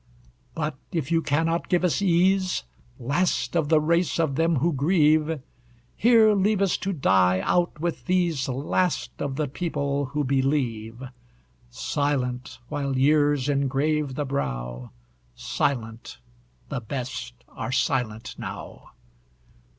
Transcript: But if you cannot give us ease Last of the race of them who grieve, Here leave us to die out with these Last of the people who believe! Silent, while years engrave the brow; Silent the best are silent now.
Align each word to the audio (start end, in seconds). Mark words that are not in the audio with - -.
But 0.55 0.79
if 0.91 1.11
you 1.11 1.21
cannot 1.21 1.69
give 1.69 1.83
us 1.83 2.01
ease 2.01 2.63
Last 2.97 3.55
of 3.55 3.69
the 3.69 3.79
race 3.79 4.19
of 4.19 4.33
them 4.33 4.55
who 4.55 4.73
grieve, 4.73 5.39
Here 5.95 6.33
leave 6.33 6.59
us 6.59 6.75
to 6.77 6.91
die 6.91 7.39
out 7.43 7.79
with 7.79 8.05
these 8.07 8.49
Last 8.49 9.11
of 9.21 9.35
the 9.35 9.47
people 9.47 10.05
who 10.05 10.23
believe! 10.23 11.03
Silent, 11.69 12.57
while 12.67 12.97
years 12.97 13.47
engrave 13.47 14.15
the 14.15 14.25
brow; 14.25 14.89
Silent 15.35 16.17
the 16.69 16.79
best 16.81 17.35
are 17.49 17.71
silent 17.71 18.33
now. 18.39 18.89